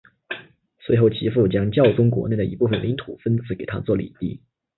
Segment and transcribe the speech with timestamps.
[0.83, 4.41] 随后其父将教宗国内的一部份领土分赐给他做领地。